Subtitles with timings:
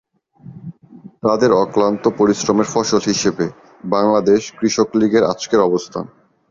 [1.23, 3.45] তাদের অক্লান্ত পরিশ্রমের ফসল হিসেবে
[3.91, 6.05] বাংলাদেশ কৃষক লীগের আজকের অবস্থান।